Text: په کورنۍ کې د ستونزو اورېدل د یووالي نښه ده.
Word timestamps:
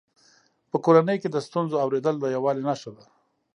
په 0.69 0.77
کورنۍ 0.85 1.17
کې 1.21 1.29
د 1.31 1.37
ستونزو 1.47 1.75
اورېدل 1.83 2.15
د 2.19 2.25
یووالي 2.35 2.63
نښه 2.69 2.91
ده. 2.95 3.05